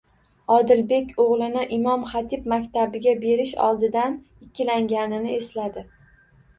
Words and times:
Odilbek 0.53 1.11
o'g'lini 1.23 1.65
Imom 1.77 2.07
Xatib 2.15 2.49
maktabiga 2.55 3.15
berish 3.23 3.55
oldidan 3.69 4.19
ikkilanganini 4.49 5.41
esladi. 5.41 5.91